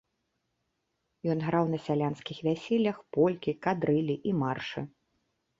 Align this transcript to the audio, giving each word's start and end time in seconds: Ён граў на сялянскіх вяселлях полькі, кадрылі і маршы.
Ён 1.33 1.37
граў 1.49 1.65
на 1.75 1.79
сялянскіх 1.85 2.37
вяселлях 2.47 2.97
полькі, 3.19 3.55
кадрылі 3.67 4.15
і 4.31 4.37
маршы. 4.47 4.81